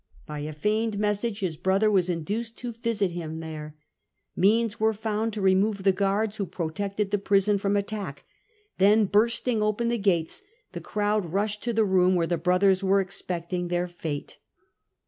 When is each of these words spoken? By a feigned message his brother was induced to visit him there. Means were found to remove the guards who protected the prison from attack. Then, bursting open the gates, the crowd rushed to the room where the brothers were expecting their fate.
By 0.25 0.39
a 0.39 0.51
feigned 0.51 0.97
message 0.97 1.41
his 1.41 1.57
brother 1.57 1.91
was 1.91 2.09
induced 2.09 2.57
to 2.57 2.71
visit 2.73 3.11
him 3.11 3.39
there. 3.39 3.77
Means 4.35 4.79
were 4.79 4.95
found 4.95 5.31
to 5.33 5.43
remove 5.43 5.83
the 5.83 5.91
guards 5.91 6.37
who 6.37 6.47
protected 6.47 7.11
the 7.11 7.19
prison 7.19 7.59
from 7.59 7.77
attack. 7.77 8.25
Then, 8.79 9.05
bursting 9.05 9.61
open 9.61 9.89
the 9.89 9.99
gates, 9.99 10.41
the 10.71 10.81
crowd 10.81 11.27
rushed 11.31 11.61
to 11.65 11.71
the 11.73 11.85
room 11.85 12.15
where 12.15 12.25
the 12.25 12.39
brothers 12.39 12.83
were 12.83 12.99
expecting 12.99 13.67
their 13.67 13.87
fate. 13.87 14.39